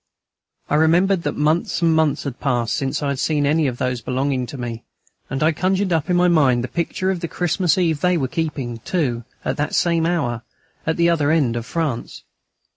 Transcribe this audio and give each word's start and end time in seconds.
I 0.67 0.73
remembered 0.73 1.21
that 1.21 1.37
months 1.37 1.79
and 1.83 1.95
months 1.95 2.23
had 2.23 2.39
passed 2.39 2.73
since 2.75 3.03
I 3.03 3.09
had 3.09 3.19
seen 3.19 3.45
any 3.45 3.67
of 3.67 3.77
those 3.77 4.01
belonging 4.01 4.47
to 4.47 4.57
me, 4.57 4.83
and 5.29 5.43
I 5.43 5.51
conjured 5.51 5.93
up 5.93 6.09
in 6.09 6.15
my 6.15 6.27
mind 6.27 6.63
the 6.63 6.67
picture 6.69 7.11
of 7.11 7.19
the 7.19 7.27
Christmas 7.27 7.77
Eve 7.77 8.01
they 8.01 8.17
were 8.17 8.27
keeping, 8.27 8.79
too, 8.79 9.25
at 9.45 9.57
that 9.57 9.75
same 9.75 10.07
hour, 10.07 10.41
at 10.87 10.97
the 10.97 11.11
other 11.11 11.29
end 11.29 11.55
of 11.55 11.67
France. 11.67 12.23